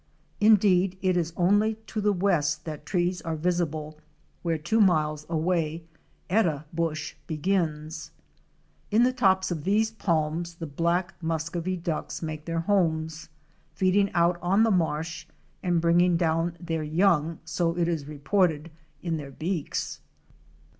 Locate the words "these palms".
9.63-10.55